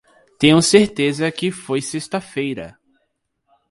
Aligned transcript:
Tenho 0.39 0.59
certeza 0.63 1.31
que 1.31 1.51
foi 1.51 1.79
sexta-feira. 1.79 2.75